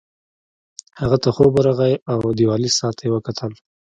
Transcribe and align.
هغه 1.01 1.17
ته 1.23 1.29
خوب 1.35 1.51
ورغی 1.55 1.93
او 2.11 2.19
دیوالي 2.37 2.69
ساعت 2.77 2.95
ته 2.97 3.03
یې 3.05 3.11
وکتل 3.13 3.51